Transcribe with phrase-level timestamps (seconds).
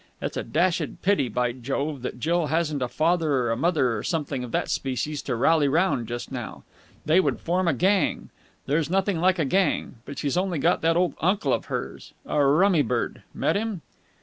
[0.19, 4.01] It's a dashed pity, by Jove, that Jill hasn't a father or a mother or
[4.01, 6.63] something of that species to rally round just now.
[7.05, 8.31] They would form a gang.
[8.65, 9.97] There's nothing like a gang!
[10.05, 12.13] But she's only got that old uncle of hers.
[12.25, 13.21] A rummy bird.
[13.31, 13.83] Met him?"